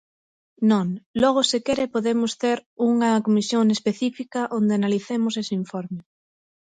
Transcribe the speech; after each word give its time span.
Non, 0.71 0.87
logo 1.21 1.41
se 1.51 1.57
quere 1.65 1.85
podemos 1.95 2.31
ter 2.43 2.57
unha 2.91 3.11
comisión 3.27 3.65
específica 3.77 4.41
onde 4.57 4.73
analicemos 4.79 5.33
ese 5.41 5.53
informe. 5.63 6.01